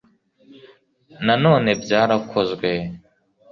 na 1.25 1.35
none 1.43 1.69
byarakozwe 1.83 2.69